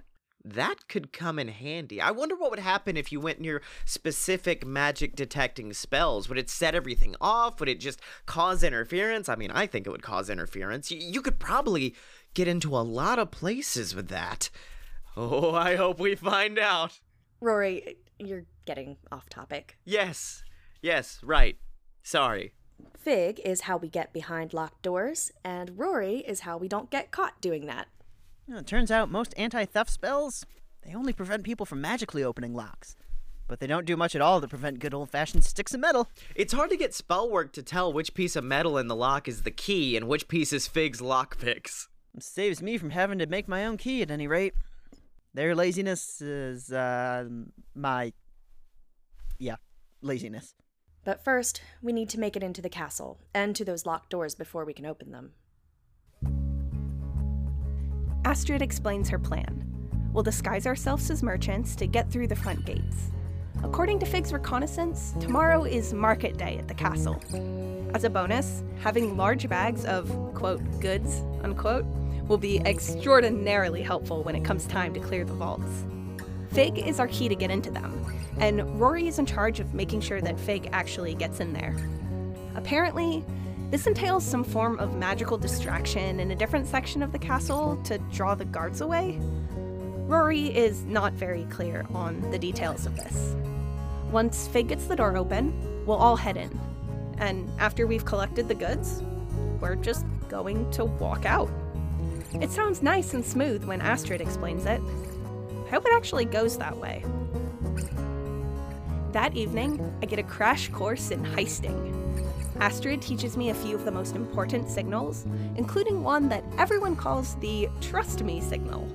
That 0.44 0.88
could 0.88 1.12
come 1.12 1.40
in 1.40 1.50
handy. 1.50 2.00
I 2.00 2.12
wonder 2.12 2.34
what 2.36 2.52
would 2.52 2.60
happen 2.60 2.96
if 2.96 3.12
you 3.12 3.20
went 3.20 3.42
near 3.42 3.62
specific 3.84 4.66
magic 4.66 5.14
detecting 5.16 5.74
spells. 5.74 6.30
Would 6.30 6.38
it 6.38 6.50
set 6.50 6.74
everything 6.74 7.16
off? 7.20 7.60
Would 7.60 7.68
it 7.68 7.82
just 7.82 8.00
cause 8.26 8.64
interference? 8.64 9.28
I 9.28 9.36
mean, 9.36 9.52
I 9.52 9.68
think 9.68 9.86
it 9.86 9.90
would 9.90 10.04
cause 10.04 10.30
interference. 10.30 10.90
Y- 10.90 11.00
you 11.02 11.22
could 11.22 11.38
probably 11.38 11.96
get 12.34 12.48
into 12.48 12.78
a 12.78 12.80
lot 12.80 13.20
of 13.20 13.30
places 13.30 13.94
with 13.94 14.08
that. 14.08 14.50
Oh, 15.18 15.54
I 15.54 15.76
hope 15.76 16.00
we 16.00 16.16
find 16.16 16.58
out. 16.58 17.00
Rory, 17.42 17.98
you're 18.20 18.46
getting 18.66 18.98
off 19.12 19.30
topic. 19.30 19.78
Yes. 19.86 20.44
Yes, 20.82 21.20
right. 21.24 21.58
Sorry. 22.04 22.54
Fig 22.98 23.40
is 23.44 23.62
how 23.62 23.78
we 23.78 23.90
get 23.90 24.14
behind 24.14 24.54
locked 24.54 24.82
doors, 24.84 25.32
and 25.44 25.78
Rory 25.78 26.18
is 26.28 26.42
how 26.42 26.58
we 26.58 26.68
don't 26.68 26.92
get 26.92 27.12
caught 27.12 27.42
doing 27.42 27.66
that. 27.66 27.88
You 28.48 28.54
know, 28.54 28.60
it 28.60 28.68
turns 28.68 28.92
out 28.92 29.10
most 29.10 29.34
anti-theft 29.38 29.90
spells, 29.90 30.46
they 30.88 30.96
only 30.96 31.12
prevent 31.12 31.44
people 31.44 31.66
from 31.66 31.82
magically 31.82 32.24
opening 32.24 32.54
locks. 32.54 32.96
But 33.48 33.60
they 33.60 33.68
don't 33.68 33.86
do 33.86 33.98
much 33.98 34.16
at 34.16 34.22
all 34.22 34.40
to 34.40 34.48
prevent 34.48 34.80
good 34.80 34.94
old-fashioned 34.94 35.44
sticks 35.44 35.74
of 35.74 35.80
metal. 35.80 36.10
It's 36.36 36.54
hard 36.54 36.70
to 36.70 36.78
get 36.78 36.94
spell 36.94 37.30
work 37.30 37.52
to 37.54 37.64
tell 37.64 37.92
which 37.92 38.14
piece 38.14 38.36
of 38.36 38.44
metal 38.44 38.78
in 38.78 38.88
the 38.88 38.96
lock 38.96 39.28
is 39.28 39.44
the 39.44 39.52
key 39.52 39.98
and 39.98 40.08
which 40.08 40.28
piece 40.28 40.54
is 40.54 40.68
Fig's 40.68 41.02
lockpicks. 41.02 41.88
It 42.16 42.24
saves 42.24 42.62
me 42.62 42.78
from 42.78 42.92
having 42.92 43.20
to 43.20 43.26
make 43.26 43.48
my 43.48 43.66
own 43.66 43.78
key 43.78 44.02
at 44.02 44.12
any 44.12 44.28
rate. 44.28 44.54
Their 45.38 45.54
laziness 45.54 46.20
is, 46.20 46.72
uh, 46.72 47.26
my. 47.76 48.12
Yeah, 49.38 49.58
laziness. 50.02 50.56
But 51.06 51.24
first, 51.24 51.62
we 51.80 51.94
need 51.94 52.10
to 52.10 52.20
make 52.20 52.36
it 52.36 52.42
into 52.42 52.60
the 52.60 52.70
castle 52.70 53.20
and 53.36 53.56
to 53.56 53.64
those 53.64 53.86
locked 53.86 54.10
doors 54.10 54.34
before 54.34 54.66
we 54.66 54.74
can 54.74 54.88
open 54.88 55.12
them. 55.12 55.34
Astrid 58.26 58.64
explains 58.64 59.10
her 59.10 59.20
plan. 59.20 59.64
We'll 60.12 60.24
disguise 60.24 60.66
ourselves 60.66 61.12
as 61.12 61.22
merchants 61.22 61.76
to 61.76 61.86
get 61.86 62.12
through 62.12 62.30
the 62.30 62.36
front 62.36 62.66
gates. 62.66 63.12
According 63.64 64.00
to 64.00 64.08
Fig's 64.08 64.34
reconnaissance, 64.34 65.14
tomorrow 65.20 65.66
is 65.66 65.94
market 65.94 66.38
day 66.38 66.58
at 66.58 66.68
the 66.68 66.74
castle. 66.74 67.22
As 67.94 68.06
a 68.06 68.10
bonus, 68.10 68.64
having 68.80 69.16
large 69.16 69.48
bags 69.48 69.86
of, 69.86 70.10
quote, 70.34 70.64
goods, 70.80 71.22
unquote, 71.44 71.86
will 72.28 72.38
be 72.38 72.60
extraordinarily 72.66 73.82
helpful 73.82 74.24
when 74.24 74.36
it 74.36 74.44
comes 74.44 74.66
time 74.66 74.94
to 74.94 75.00
clear 75.00 75.24
the 75.24 75.34
vaults. 75.34 75.86
Fig 76.52 76.80
is 76.80 77.00
our 77.00 77.08
key 77.08 77.30
to 77.30 77.36
get 77.36 77.52
into 77.52 77.72
them, 77.72 78.06
and 78.40 78.80
Rory 78.80 79.08
is 79.08 79.20
in 79.20 79.26
charge 79.26 79.60
of 79.60 79.74
making 79.74 80.02
sure 80.02 80.22
that 80.22 80.40
Fig 80.40 80.70
actually 80.72 81.14
gets 81.14 81.40
in 81.40 81.54
there. 81.54 81.76
Apparently, 82.56 83.24
this 83.70 83.86
entails 83.86 84.26
some 84.26 84.44
form 84.44 84.80
of 84.80 84.96
magical 84.96 85.38
distraction 85.38 86.20
in 86.20 86.32
a 86.32 86.36
different 86.36 86.68
section 86.68 87.04
of 87.04 87.12
the 87.12 87.20
castle 87.20 87.78
to 87.84 87.98
draw 88.12 88.34
the 88.34 88.46
guards 88.46 88.82
away. 88.82 89.20
Rory 90.08 90.56
is 90.56 90.86
not 90.86 91.14
very 91.14 91.44
clear 91.46 91.86
on 91.94 92.22
the 92.32 92.40
details 92.40 92.86
of 92.86 92.96
this. 92.96 93.36
Once 94.10 94.48
Fig 94.48 94.70
gets 94.70 94.86
the 94.86 94.96
door 94.96 95.18
open, 95.18 95.86
we'll 95.86 95.98
all 95.98 96.16
head 96.16 96.38
in. 96.38 96.58
And 97.18 97.50
after 97.60 97.86
we've 97.86 98.06
collected 98.06 98.48
the 98.48 98.56
goods, 98.56 99.04
we're 99.60 99.76
just 99.76 100.06
going 100.30 100.70
to 100.72 100.86
walk 100.86 101.26
out. 101.26 101.50
It 102.42 102.52
sounds 102.52 102.84
nice 102.84 103.14
and 103.14 103.26
smooth 103.26 103.64
when 103.64 103.82
Astrid 103.82 104.22
explains 104.22 104.66
it. 104.66 104.80
I 105.66 105.70
hope 105.70 105.86
it 105.86 105.94
actually 105.94 106.26
goes 106.26 106.58
that 106.58 106.78
way. 106.78 107.04
That 109.12 109.36
evening, 109.36 109.94
I 110.02 110.06
get 110.06 110.20
a 110.20 110.24
crash 110.24 110.70
course 110.70 111.10
in 111.12 111.24
heisting. 111.24 111.96
Astrid 112.60 113.02
teaches 113.02 113.38
me 113.38 113.50
a 113.50 113.56
few 113.56 113.76
of 113.76 113.86
the 113.86 113.92
most 113.92 114.16
important 114.16 114.70
signals, 114.70 115.26
including 115.56 116.04
one 116.04 116.30
that 116.30 116.44
everyone 116.58 116.96
calls 116.96 117.36
the 117.36 117.70
trust 117.82 118.24
me 118.24 118.40
signal, 118.40 118.88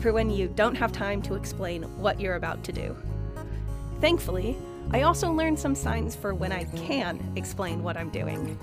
for 0.00 0.12
when 0.12 0.28
you 0.28 0.48
don't 0.48 0.74
have 0.74 0.92
time 0.92 1.22
to 1.22 1.34
explain 1.34 1.82
what 2.00 2.20
you're 2.20 2.36
about 2.36 2.64
to 2.64 2.72
do. 2.72 2.96
Thankfully, 4.00 4.56
I 4.90 5.02
also 5.02 5.32
learned 5.32 5.58
some 5.58 5.74
signs 5.74 6.14
for 6.14 6.34
when 6.34 6.52
I 6.52 6.64
can 6.64 7.32
explain 7.36 7.82
what 7.82 7.96
I'm 7.96 8.10
doing. 8.10 8.58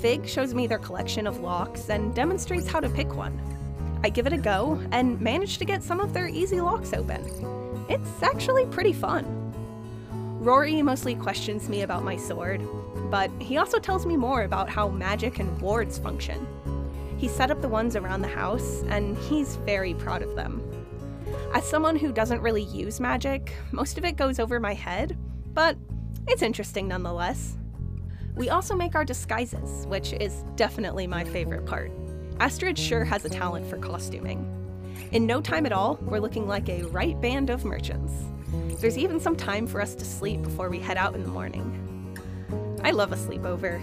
Fig 0.00 0.28
shows 0.28 0.54
me 0.54 0.66
their 0.66 0.78
collection 0.78 1.26
of 1.26 1.40
locks 1.40 1.88
and 1.88 2.14
demonstrates 2.14 2.68
how 2.68 2.80
to 2.80 2.88
pick 2.88 3.14
one. 3.14 3.40
I 4.04 4.10
give 4.10 4.26
it 4.26 4.32
a 4.32 4.38
go 4.38 4.80
and 4.92 5.20
manage 5.20 5.58
to 5.58 5.64
get 5.64 5.82
some 5.82 6.00
of 6.00 6.12
their 6.12 6.28
easy 6.28 6.60
locks 6.60 6.92
open. 6.92 7.24
It's 7.88 8.22
actually 8.22 8.66
pretty 8.66 8.92
fun. 8.92 9.24
Rory 10.38 10.82
mostly 10.82 11.14
questions 11.14 11.68
me 11.68 11.82
about 11.82 12.04
my 12.04 12.16
sword, 12.16 12.62
but 13.10 13.30
he 13.40 13.56
also 13.56 13.78
tells 13.78 14.06
me 14.06 14.16
more 14.16 14.42
about 14.42 14.68
how 14.68 14.88
magic 14.88 15.38
and 15.38 15.60
wards 15.60 15.98
function. 15.98 16.46
He 17.16 17.26
set 17.26 17.50
up 17.50 17.62
the 17.62 17.68
ones 17.68 17.96
around 17.96 18.20
the 18.20 18.28
house, 18.28 18.82
and 18.88 19.16
he's 19.16 19.56
very 19.56 19.94
proud 19.94 20.22
of 20.22 20.36
them. 20.36 20.62
As 21.54 21.64
someone 21.64 21.96
who 21.96 22.12
doesn't 22.12 22.42
really 22.42 22.64
use 22.64 23.00
magic, 23.00 23.54
most 23.72 23.96
of 23.96 24.04
it 24.04 24.16
goes 24.16 24.38
over 24.38 24.60
my 24.60 24.74
head, 24.74 25.16
but 25.54 25.76
it's 26.28 26.42
interesting 26.42 26.86
nonetheless. 26.86 27.56
We 28.36 28.50
also 28.50 28.76
make 28.76 28.94
our 28.94 29.04
disguises, 29.04 29.86
which 29.86 30.12
is 30.12 30.44
definitely 30.56 31.06
my 31.06 31.24
favorite 31.24 31.64
part. 31.64 31.90
Astrid 32.38 32.78
sure 32.78 33.02
has 33.02 33.24
a 33.24 33.30
talent 33.30 33.66
for 33.66 33.78
costuming. 33.78 34.52
In 35.12 35.24
no 35.24 35.40
time 35.40 35.64
at 35.64 35.72
all, 35.72 35.98
we're 36.02 36.20
looking 36.20 36.46
like 36.46 36.68
a 36.68 36.82
right 36.84 37.18
band 37.18 37.48
of 37.48 37.64
merchants. 37.64 38.12
There's 38.78 38.98
even 38.98 39.18
some 39.18 39.36
time 39.36 39.66
for 39.66 39.80
us 39.80 39.94
to 39.94 40.04
sleep 40.04 40.42
before 40.42 40.68
we 40.68 40.78
head 40.78 40.98
out 40.98 41.14
in 41.14 41.22
the 41.22 41.30
morning. 41.30 41.82
I 42.84 42.90
love 42.90 43.12
a 43.12 43.16
sleepover. 43.16 43.80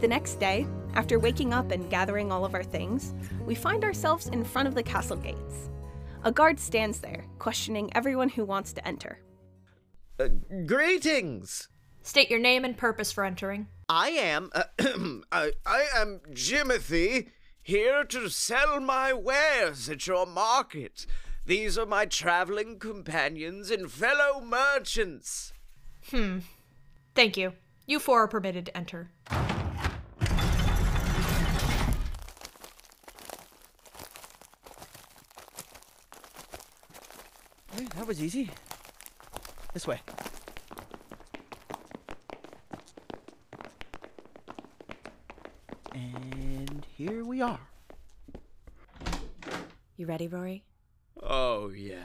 The 0.00 0.08
next 0.08 0.40
day, 0.40 0.66
after 0.94 1.18
waking 1.18 1.52
up 1.52 1.70
and 1.70 1.90
gathering 1.90 2.32
all 2.32 2.46
of 2.46 2.54
our 2.54 2.64
things, 2.64 3.12
we 3.44 3.54
find 3.54 3.84
ourselves 3.84 4.28
in 4.28 4.42
front 4.42 4.68
of 4.68 4.74
the 4.74 4.82
castle 4.82 5.16
gates. 5.18 5.68
A 6.22 6.32
guard 6.32 6.58
stands 6.58 7.00
there, 7.00 7.26
questioning 7.38 7.90
everyone 7.94 8.30
who 8.30 8.46
wants 8.46 8.72
to 8.72 8.88
enter. 8.88 9.18
Uh, 10.18 10.28
greetings! 10.64 11.68
State 12.04 12.30
your 12.30 12.38
name 12.38 12.64
and 12.64 12.76
purpose 12.76 13.10
for 13.10 13.24
entering. 13.24 13.66
I 13.88 14.10
am. 14.10 14.50
Uh, 14.54 14.64
I, 15.32 15.52
I 15.66 15.86
am 15.96 16.20
Jimothy, 16.32 17.30
here 17.62 18.04
to 18.04 18.28
sell 18.28 18.78
my 18.78 19.14
wares 19.14 19.88
at 19.88 20.06
your 20.06 20.26
market. 20.26 21.06
These 21.46 21.78
are 21.78 21.86
my 21.86 22.04
traveling 22.04 22.78
companions 22.78 23.70
and 23.70 23.90
fellow 23.90 24.40
merchants. 24.42 25.54
Hmm. 26.10 26.40
Thank 27.14 27.38
you. 27.38 27.54
You 27.86 27.98
four 27.98 28.24
are 28.24 28.28
permitted 28.28 28.66
to 28.66 28.76
enter. 28.76 29.10
That 37.96 38.06
was 38.06 38.22
easy. 38.22 38.50
This 39.72 39.86
way. 39.86 40.00
And 45.94 46.84
here 46.96 47.24
we 47.24 47.33
are. 47.44 47.60
You 49.96 50.06
ready, 50.06 50.28
Rory? 50.28 50.64
Oh, 51.22 51.68
yeah. 51.70 51.96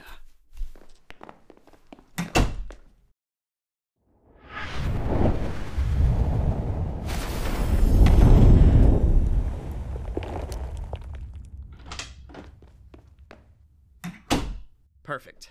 Perfect. 15.02 15.50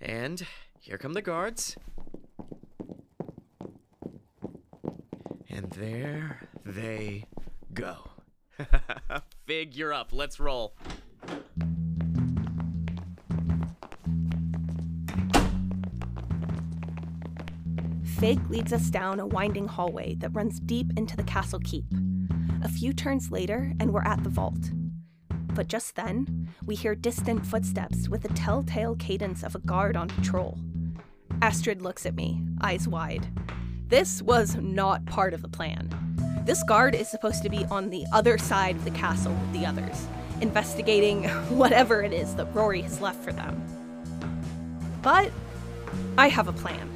And 0.00 0.46
here 0.78 0.96
come 0.96 1.14
the 1.14 1.20
guards. 1.20 1.76
And 5.50 5.68
there 5.72 6.48
they 6.64 7.24
go. 7.74 8.09
Figure 9.46 9.92
up. 9.92 10.10
Let's 10.12 10.40
roll. 10.40 10.74
Fig 18.18 18.50
leads 18.50 18.72
us 18.72 18.90
down 18.90 19.18
a 19.18 19.26
winding 19.26 19.66
hallway 19.66 20.14
that 20.16 20.34
runs 20.34 20.60
deep 20.60 20.92
into 20.96 21.16
the 21.16 21.22
castle 21.22 21.60
keep. 21.64 21.86
A 22.62 22.68
few 22.68 22.92
turns 22.92 23.30
later, 23.30 23.72
and 23.80 23.92
we're 23.92 24.02
at 24.02 24.22
the 24.22 24.28
vault. 24.28 24.70
But 25.54 25.68
just 25.68 25.96
then, 25.96 26.50
we 26.66 26.74
hear 26.74 26.94
distant 26.94 27.46
footsteps 27.46 28.08
with 28.08 28.22
the 28.22 28.28
telltale 28.28 28.94
cadence 28.96 29.42
of 29.42 29.54
a 29.54 29.60
guard 29.60 29.96
on 29.96 30.08
patrol. 30.08 30.58
Astrid 31.40 31.80
looks 31.80 32.04
at 32.04 32.14
me, 32.14 32.42
eyes 32.60 32.86
wide. 32.86 33.26
This 33.88 34.20
was 34.20 34.54
not 34.56 35.06
part 35.06 35.32
of 35.32 35.40
the 35.40 35.48
plan. 35.48 36.09
This 36.44 36.62
guard 36.62 36.94
is 36.94 37.06
supposed 37.06 37.42
to 37.42 37.50
be 37.50 37.66
on 37.66 37.90
the 37.90 38.06
other 38.12 38.38
side 38.38 38.76
of 38.76 38.84
the 38.84 38.90
castle 38.92 39.32
with 39.32 39.52
the 39.52 39.66
others, 39.66 40.06
investigating 40.40 41.24
whatever 41.48 42.02
it 42.02 42.12
is 42.12 42.34
that 42.36 42.54
Rory 42.54 42.80
has 42.80 43.00
left 43.00 43.22
for 43.22 43.32
them. 43.32 43.62
But 45.02 45.30
I 46.16 46.28
have 46.28 46.48
a 46.48 46.52
plan. 46.52 46.88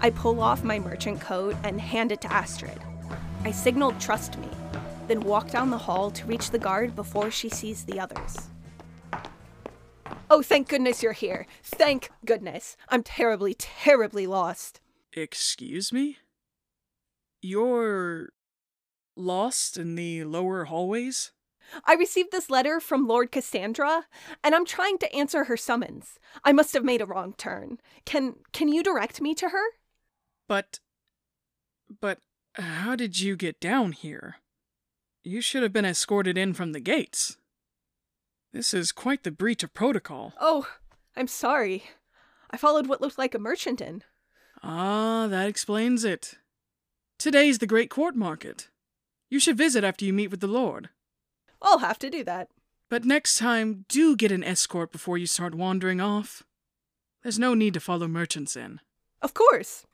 I 0.00 0.10
pull 0.10 0.40
off 0.40 0.62
my 0.62 0.78
merchant 0.78 1.20
coat 1.20 1.56
and 1.64 1.80
hand 1.80 2.12
it 2.12 2.20
to 2.22 2.32
Astrid. 2.32 2.80
I 3.44 3.50
signal 3.50 3.92
trust 3.98 4.38
me, 4.38 4.48
then 5.08 5.20
walk 5.20 5.50
down 5.50 5.70
the 5.70 5.78
hall 5.78 6.10
to 6.12 6.26
reach 6.26 6.50
the 6.50 6.58
guard 6.58 6.94
before 6.94 7.30
she 7.30 7.48
sees 7.48 7.84
the 7.84 7.98
others. 7.98 8.48
Oh, 10.30 10.40
thank 10.40 10.68
goodness 10.68 11.02
you're 11.02 11.12
here. 11.12 11.46
Thank 11.62 12.10
goodness. 12.24 12.76
I'm 12.88 13.02
terribly, 13.02 13.54
terribly 13.54 14.26
lost. 14.26 14.80
Excuse 15.12 15.92
me? 15.92 16.18
You're 17.42 18.30
lost 19.16 19.76
in 19.76 19.94
the 19.94 20.24
lower 20.24 20.64
hallways? 20.64 21.32
I 21.84 21.94
received 21.94 22.32
this 22.32 22.50
letter 22.50 22.80
from 22.80 23.06
Lord 23.06 23.32
Cassandra, 23.32 24.06
and 24.44 24.54
I'm 24.54 24.66
trying 24.66 24.98
to 24.98 25.14
answer 25.14 25.44
her 25.44 25.56
summons. 25.56 26.18
I 26.44 26.52
must 26.52 26.74
have 26.74 26.84
made 26.84 27.00
a 27.00 27.06
wrong 27.06 27.34
turn. 27.38 27.78
Can 28.04 28.36
can 28.52 28.68
you 28.68 28.82
direct 28.82 29.20
me 29.20 29.34
to 29.36 29.48
her? 29.48 29.64
But 30.48 30.80
But 32.00 32.18
how 32.54 32.96
did 32.96 33.20
you 33.20 33.36
get 33.36 33.60
down 33.60 33.92
here? 33.92 34.36
You 35.22 35.40
should 35.40 35.62
have 35.62 35.72
been 35.72 35.84
escorted 35.84 36.36
in 36.36 36.52
from 36.52 36.72
the 36.72 36.80
gates. 36.80 37.36
This 38.52 38.74
is 38.74 38.92
quite 38.92 39.22
the 39.22 39.30
breach 39.30 39.62
of 39.62 39.72
protocol. 39.72 40.34
Oh, 40.38 40.68
I'm 41.16 41.28
sorry. 41.28 41.84
I 42.50 42.58
followed 42.58 42.86
what 42.86 43.00
looked 43.00 43.18
like 43.18 43.34
a 43.34 43.38
merchant 43.38 43.80
in. 43.80 44.02
Ah, 44.62 45.26
that 45.28 45.48
explains 45.48 46.04
it. 46.04 46.34
Today's 47.18 47.58
the 47.58 47.66
great 47.66 47.88
court 47.88 48.14
market. 48.14 48.68
You 49.32 49.40
should 49.40 49.56
visit 49.56 49.82
after 49.82 50.04
you 50.04 50.12
meet 50.12 50.30
with 50.30 50.40
the 50.40 50.46
Lord. 50.46 50.90
I'll 51.62 51.78
have 51.78 51.98
to 52.00 52.10
do 52.10 52.22
that. 52.24 52.50
But 52.90 53.06
next 53.06 53.38
time, 53.38 53.86
do 53.88 54.14
get 54.14 54.30
an 54.30 54.44
escort 54.44 54.92
before 54.92 55.16
you 55.16 55.26
start 55.26 55.54
wandering 55.54 56.02
off. 56.02 56.42
There's 57.22 57.38
no 57.38 57.54
need 57.54 57.72
to 57.72 57.80
follow 57.80 58.06
merchants 58.06 58.56
in. 58.56 58.80
Of 59.22 59.32
course. 59.32 59.86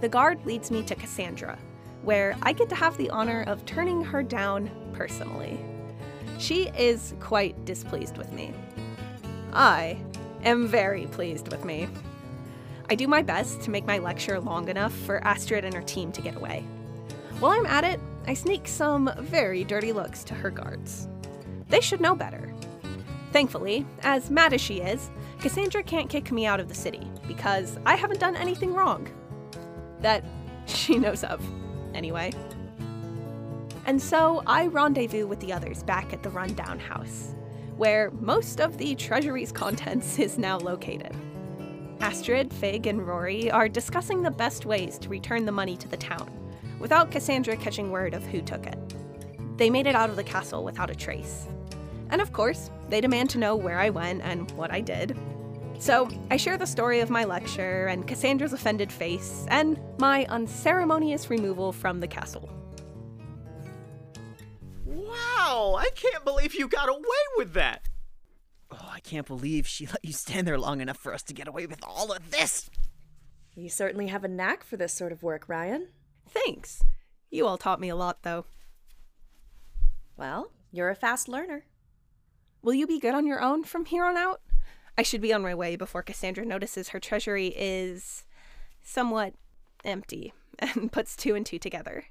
The 0.00 0.08
guard 0.08 0.46
leads 0.46 0.70
me 0.70 0.84
to 0.84 0.94
Cassandra, 0.94 1.58
where 2.02 2.36
I 2.40 2.52
get 2.52 2.68
to 2.68 2.76
have 2.76 2.96
the 2.96 3.10
honor 3.10 3.42
of 3.48 3.66
turning 3.66 4.04
her 4.04 4.22
down 4.22 4.70
personally. 4.92 5.58
She 6.38 6.68
is 6.78 7.14
quite 7.18 7.64
displeased 7.64 8.16
with 8.16 8.30
me. 8.30 8.54
I 9.52 9.98
am 10.44 10.68
very 10.68 11.08
pleased 11.08 11.50
with 11.50 11.64
me. 11.64 11.88
I 12.88 12.94
do 12.94 13.08
my 13.08 13.22
best 13.22 13.60
to 13.62 13.72
make 13.72 13.86
my 13.86 13.98
lecture 13.98 14.38
long 14.38 14.68
enough 14.68 14.94
for 14.98 15.18
Astrid 15.24 15.64
and 15.64 15.74
her 15.74 15.82
team 15.82 16.12
to 16.12 16.22
get 16.22 16.36
away. 16.36 16.64
While 17.42 17.58
I'm 17.58 17.66
at 17.66 17.82
it, 17.82 17.98
I 18.28 18.34
sneak 18.34 18.68
some 18.68 19.10
very 19.18 19.64
dirty 19.64 19.90
looks 19.92 20.22
to 20.24 20.34
her 20.34 20.48
guards. 20.48 21.08
They 21.70 21.80
should 21.80 22.00
know 22.00 22.14
better. 22.14 22.54
Thankfully, 23.32 23.84
as 24.02 24.30
mad 24.30 24.52
as 24.52 24.60
she 24.60 24.80
is, 24.80 25.10
Cassandra 25.40 25.82
can't 25.82 26.08
kick 26.08 26.30
me 26.30 26.46
out 26.46 26.60
of 26.60 26.68
the 26.68 26.74
city 26.76 27.04
because 27.26 27.80
I 27.84 27.96
haven't 27.96 28.20
done 28.20 28.36
anything 28.36 28.72
wrong. 28.74 29.08
That 30.02 30.24
she 30.66 30.98
knows 30.98 31.24
of, 31.24 31.44
anyway. 31.94 32.30
And 33.86 34.00
so 34.00 34.44
I 34.46 34.68
rendezvous 34.68 35.26
with 35.26 35.40
the 35.40 35.52
others 35.52 35.82
back 35.82 36.12
at 36.12 36.22
the 36.22 36.30
rundown 36.30 36.78
house, 36.78 37.34
where 37.76 38.12
most 38.20 38.60
of 38.60 38.78
the 38.78 38.94
treasury's 38.94 39.50
contents 39.62 40.20
is 40.20 40.38
now 40.38 40.58
located. 40.58 41.12
Astrid, 41.98 42.54
Fig, 42.54 42.86
and 42.86 43.04
Rory 43.04 43.50
are 43.50 43.68
discussing 43.68 44.22
the 44.22 44.30
best 44.30 44.64
ways 44.64 44.96
to 45.00 45.08
return 45.08 45.44
the 45.44 45.50
money 45.50 45.76
to 45.78 45.88
the 45.88 45.96
town, 45.96 46.41
without 46.82 47.12
Cassandra 47.12 47.56
catching 47.56 47.90
word 47.90 48.12
of 48.12 48.26
who 48.26 48.42
took 48.42 48.66
it. 48.66 48.78
They 49.56 49.70
made 49.70 49.86
it 49.86 49.94
out 49.94 50.10
of 50.10 50.16
the 50.16 50.24
castle 50.24 50.64
without 50.64 50.90
a 50.90 50.94
trace. 50.94 51.46
And 52.10 52.20
of 52.20 52.32
course, 52.32 52.70
they 52.88 53.00
demand 53.00 53.30
to 53.30 53.38
know 53.38 53.56
where 53.56 53.78
I 53.78 53.88
went 53.88 54.20
and 54.22 54.50
what 54.50 54.72
I 54.72 54.80
did. 54.82 55.16
So 55.78 56.08
I 56.30 56.36
share 56.36 56.58
the 56.58 56.66
story 56.66 57.00
of 57.00 57.08
my 57.08 57.24
lecture 57.24 57.86
and 57.86 58.06
Cassandra's 58.06 58.52
offended 58.52 58.92
face 58.92 59.46
and 59.48 59.80
my 59.98 60.26
unceremonious 60.26 61.30
removal 61.30 61.72
from 61.72 62.00
the 62.00 62.08
castle. 62.08 62.50
Wow, 64.84 65.76
I 65.78 65.88
can't 65.94 66.24
believe 66.24 66.54
you 66.54 66.68
got 66.68 66.88
away 66.88 67.22
with 67.36 67.54
that. 67.54 67.88
Oh, 68.72 68.90
I 68.92 69.00
can't 69.00 69.26
believe 69.26 69.66
she 69.66 69.86
let 69.86 70.04
you 70.04 70.12
stand 70.12 70.46
there 70.46 70.58
long 70.58 70.80
enough 70.80 70.98
for 70.98 71.14
us 71.14 71.22
to 71.24 71.32
get 71.32 71.46
away 71.46 71.66
with 71.66 71.82
all 71.86 72.12
of 72.12 72.30
this. 72.32 72.68
You 73.54 73.68
certainly 73.68 74.08
have 74.08 74.24
a 74.24 74.28
knack 74.28 74.64
for 74.64 74.76
this 74.76 74.92
sort 74.92 75.12
of 75.12 75.22
work, 75.22 75.48
Ryan. 75.48 75.88
Thanks. 76.32 76.82
You 77.30 77.46
all 77.46 77.58
taught 77.58 77.80
me 77.80 77.88
a 77.88 77.96
lot, 77.96 78.22
though. 78.22 78.46
Well, 80.16 80.50
you're 80.70 80.90
a 80.90 80.94
fast 80.94 81.28
learner. 81.28 81.64
Will 82.62 82.74
you 82.74 82.86
be 82.86 83.00
good 83.00 83.14
on 83.14 83.26
your 83.26 83.40
own 83.40 83.64
from 83.64 83.86
here 83.86 84.04
on 84.04 84.16
out? 84.16 84.40
I 84.96 85.02
should 85.02 85.20
be 85.20 85.32
on 85.32 85.42
my 85.42 85.54
way 85.54 85.76
before 85.76 86.02
Cassandra 86.02 86.44
notices 86.44 86.90
her 86.90 87.00
treasury 87.00 87.48
is 87.56 88.24
somewhat 88.82 89.34
empty 89.84 90.32
and 90.58 90.92
puts 90.92 91.16
two 91.16 91.34
and 91.34 91.44
two 91.44 91.58
together. 91.58 92.04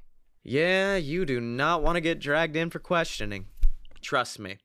Yeah, 0.44 0.96
you 0.96 1.25
do 1.25 1.40
not 1.40 1.84
want 1.84 1.98
to 1.98 2.01
get 2.01 2.20
dragged 2.20 2.56
in 2.56 2.70
for 2.70 2.80
questioning. 2.80 3.46
Trust 4.01 4.40
me. 4.40 4.58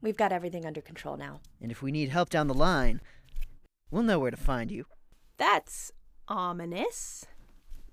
We've 0.00 0.16
got 0.16 0.32
everything 0.32 0.66
under 0.66 0.82
control 0.82 1.16
now. 1.16 1.40
And 1.60 1.72
if 1.72 1.82
we 1.82 1.90
need 1.90 2.10
help 2.10 2.28
down 2.28 2.46
the 2.46 2.54
line, 2.54 3.00
we'll 3.90 4.02
know 4.02 4.18
where 4.18 4.30
to 4.30 4.36
find 4.36 4.70
you. 4.70 4.84
That's 5.38 5.90
ominous. 6.28 7.24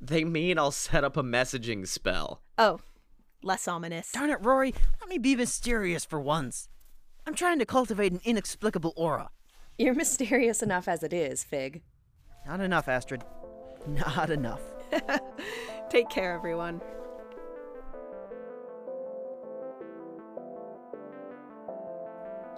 They 0.07 0.23
mean 0.23 0.59
I'll 0.59 0.71
set 0.71 1.03
up 1.03 1.17
a 1.17 1.23
messaging 1.23 1.87
spell. 1.87 2.41
Oh, 2.59 2.79
less 3.41 3.67
ominous. 3.67 4.11
Darn 4.11 4.29
it, 4.29 4.37
Rory, 4.39 4.73
let 5.01 5.09
me 5.09 5.17
be 5.17 5.35
mysterious 5.35 6.05
for 6.05 6.21
once. 6.21 6.69
I'm 7.25 7.33
trying 7.33 7.57
to 7.57 7.65
cultivate 7.65 8.11
an 8.11 8.21
inexplicable 8.23 8.93
aura. 8.95 9.31
You're 9.79 9.95
mysterious 9.95 10.61
enough 10.61 10.87
as 10.87 11.01
it 11.01 11.11
is, 11.11 11.43
Fig. 11.43 11.81
Not 12.45 12.61
enough, 12.61 12.87
Astrid. 12.87 13.23
Not 13.87 14.29
enough. 14.29 14.61
Take 15.89 16.09
care, 16.09 16.33
everyone. 16.33 16.81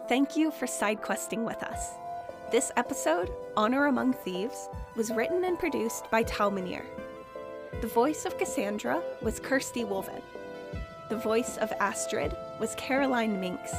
Thank 0.10 0.36
you 0.36 0.52
for 0.52 0.68
side 0.68 1.02
questing 1.02 1.46
with 1.46 1.64
us. 1.64 1.92
This 2.52 2.74
episode, 2.76 3.32
Honor 3.56 3.86
Among 3.86 4.12
Thieves, 4.12 4.68
was 4.98 5.12
written 5.12 5.46
and 5.46 5.58
produced 5.58 6.12
by 6.12 6.24
Tal 6.24 6.52
Minear. 6.52 6.86
The 7.80 7.88
voice 7.88 8.26
of 8.26 8.40
Cassandra 8.40 9.04
was 9.22 9.40
Kirsty 9.40 9.84
Wolven. 9.84 10.24
The 11.10 11.16
voice 11.16 11.58
of 11.58 11.72
Astrid 11.80 12.36
was 12.60 12.74
Caroline 12.74 13.40
Minks. 13.40 13.72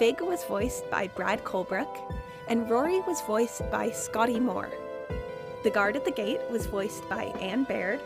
Fig 0.00 0.20
was 0.20 0.42
voiced 0.42 0.90
by 0.90 1.06
Brad 1.06 1.44
Colebrook, 1.44 2.12
and 2.48 2.68
Rory 2.68 2.98
was 3.02 3.20
voiced 3.20 3.70
by 3.70 3.92
Scotty 3.92 4.40
Moore. 4.40 4.72
The 5.62 5.70
guard 5.70 5.94
at 5.94 6.04
the 6.04 6.10
gate 6.10 6.40
was 6.50 6.66
voiced 6.66 7.08
by 7.08 7.26
Anne 7.40 7.62
Baird, 7.62 8.00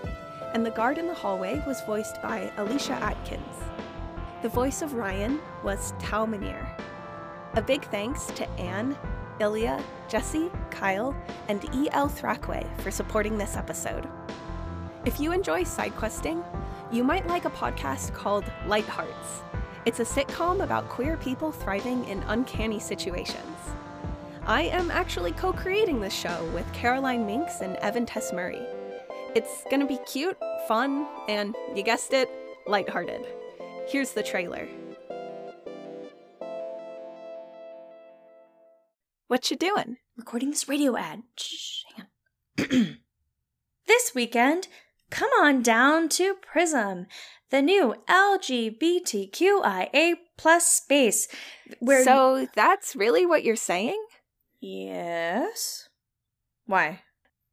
and 0.53 0.65
the 0.65 0.71
guard 0.71 0.99
in 0.99 1.07
the 1.07 1.15
hallway 1.15 1.65
was 1.67 1.81
voiced 1.87 2.21
by 2.21 2.53
Alicia 2.59 2.93
Atkins. 2.93 3.57
The 4.43 4.51
voice 4.51 4.83
of 4.83 4.93
Ryan 4.93 5.41
was 5.65 5.95
Tal 5.99 6.27
Minear. 6.27 6.69
A 7.55 7.63
big 7.63 7.83
thanks 7.87 8.27
to 8.27 8.47
Anne, 8.61 8.95
Ilya, 9.41 9.83
Jesse, 10.07 10.51
Kyle, 10.71 11.17
and 11.49 11.65
E.L. 11.75 12.11
Thrakway 12.11 12.67
for 12.83 12.91
supporting 12.91 13.39
this 13.39 13.57
episode. 13.57 14.07
If 15.05 15.21
you 15.21 15.33
enjoy 15.33 15.63
side 15.63 15.95
questing, 15.97 16.43
you 16.91 17.05
might 17.05 17.27
like 17.29 17.45
a 17.45 17.51
podcast 17.51 18.13
called 18.15 18.45
Light 18.67 18.85
Hearts. 18.85 19.43
It's 19.85 20.01
a 20.01 20.05
sitcom 20.05 20.63
about 20.63 20.89
queer 20.89 21.17
people 21.17 21.53
thriving 21.53 22.05
in 22.09 22.23
uncanny 22.25 22.81
situations. 22.81 23.57
I 24.45 24.63
am 24.63 24.91
actually 24.91 25.33
co 25.33 25.53
creating 25.53 26.01
this 26.01 26.13
show 26.13 26.45
with 26.53 26.71
Caroline 26.73 27.27
Minks 27.27 27.61
and 27.61 27.77
Evan 27.77 28.07
Tess 28.07 28.33
Murray. 28.33 28.67
It's 29.35 29.65
gonna 29.71 29.87
be 29.87 29.99
cute, 29.99 30.37
fun, 30.67 31.07
and 31.29 31.55
you 31.77 31.83
guessed 31.83 32.13
it, 32.13 32.29
lighthearted. 32.67 33.25
Here's 33.87 34.13
the 34.13 34.23
trailer. 34.23 34.67
What 39.29 39.51
you 39.51 39.57
doing? 39.57 39.99
Recording 40.17 40.51
this 40.51 40.69
radio 40.69 40.97
ad. 40.97 41.23
Shh, 41.37 41.85
hang 41.95 42.07
on. 42.59 42.99
this 43.87 44.15
weekend, 44.15 44.67
come 45.11 45.31
on 45.41 45.63
down 45.63 46.09
to 46.11 46.35
Prism, 46.35 47.07
the 47.51 47.63
new 47.63 47.95
LGBTQIA 48.09 50.15
plus 50.37 50.67
space. 50.67 51.29
Where 51.81 52.05
so 52.05 52.47
that's 52.55 52.97
really 52.97 53.27
what 53.27 53.45
you're 53.45 53.57
saying? 53.57 54.03
Yes. 54.61 55.89
Why? 56.67 57.01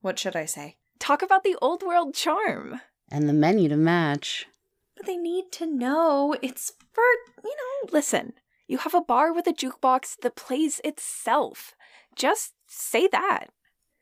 What 0.02 0.20
should 0.20 0.36
I 0.36 0.46
say? 0.46 0.78
Talk 1.00 1.22
about 1.22 1.44
the 1.44 1.56
old 1.62 1.84
world 1.84 2.14
charm. 2.14 2.82
And 3.12 3.30
the 3.30 3.34
menu 3.34 3.70
to 3.70 3.78
match. 3.78 4.48
But 4.96 5.06
they 5.06 5.18
need 5.18 5.52
to 5.54 5.66
know 5.66 6.36
it's 6.42 6.72
for, 6.94 7.04
you 7.44 7.52
know. 7.52 7.90
Listen, 7.92 8.34
you 8.68 8.80
have 8.80 8.94
a 8.94 9.02
bar 9.02 9.34
with 9.34 9.48
a 9.48 9.54
jukebox 9.54 10.18
that 10.22 10.36
plays 10.36 10.82
itself. 10.84 11.74
Just 12.16 12.54
say 12.66 13.08
that. 13.08 13.48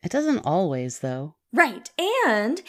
It 0.04 0.12
doesn't 0.12 0.46
always, 0.46 1.00
though. 1.00 1.36
Right. 1.52 1.90
And 2.26 2.62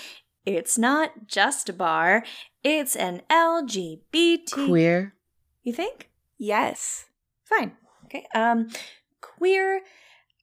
it's 0.47 0.77
not 0.79 1.27
just 1.27 1.69
a 1.69 1.73
bar, 1.73 2.25
it's 2.63 2.97
an 2.97 3.23
LGBT. 3.31 4.67
Queer. 4.67 5.15
You 5.63 5.73
think? 5.73 6.11
Yes. 6.39 7.07
Fine. 7.45 7.73
Okay. 8.05 8.27
Um, 8.35 8.69
queer 9.21 9.81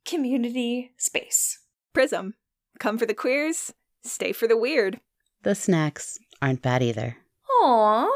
community 0.06 0.92
space. 0.98 1.60
Prism. 1.94 2.34
Come 2.80 2.98
for 2.98 3.06
the 3.06 3.14
queers, 3.14 3.74
stay 4.04 4.32
for 4.32 4.48
the 4.48 4.58
weird. 4.58 5.00
The 5.44 5.54
snacks 5.54 6.18
aren't 6.42 6.62
bad 6.62 6.82
either. 6.82 7.18
Aw. 7.62 8.10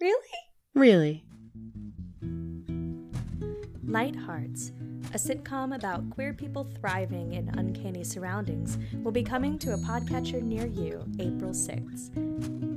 Really? 0.00 0.14
Really. 0.74 1.24
Light 3.84 4.16
Hearts, 4.16 4.72
a 5.12 5.18
sitcom 5.18 5.74
about 5.74 6.08
queer 6.08 6.32
people 6.32 6.66
thriving 6.80 7.34
in 7.34 7.50
uncanny 7.58 8.02
surroundings, 8.02 8.78
will 9.02 9.12
be 9.12 9.22
coming 9.22 9.58
to 9.58 9.74
a 9.74 9.78
podcatcher 9.78 10.42
near 10.42 10.66
you 10.66 11.04
April 11.18 11.50
6th. 11.50 12.71